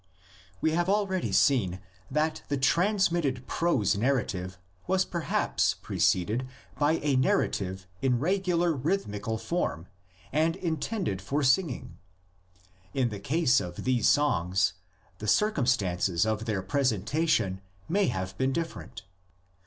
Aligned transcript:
We 0.61 0.71
have 0.71 0.89
already 0.89 1.31
seen 1.31 1.73
(page 1.73 1.77
38) 2.09 2.13
that 2.15 2.41
the 2.47 2.57
trans 2.57 3.11
mitted 3.11 3.45
prose 3.45 3.95
narrative 3.95 4.57
was 4.87 5.05
perhaps 5.05 5.75
preceded 5.75 6.47
by 6.79 6.93
a 7.03 7.15
narrative 7.15 7.85
in 8.01 8.17
regular 8.17 8.73
rhythmical 8.73 9.37
form 9.37 9.85
and 10.33 10.55
intended 10.55 11.21
for 11.21 11.43
singing. 11.43 11.99
In 12.95 13.09
the 13.09 13.19
case 13.19 13.59
of 13.61 13.83
these 13.83 14.07
songs 14.07 14.73
the 15.19 15.27
circum 15.27 15.67
stances 15.67 16.25
of 16.25 16.45
their 16.45 16.63
presentation 16.63 17.61
may 17.87 18.07
have 18.07 18.35
been 18.39 18.51
differ 18.51 18.81
ent. 18.81 19.03